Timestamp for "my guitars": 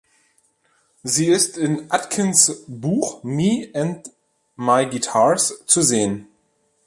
4.55-5.61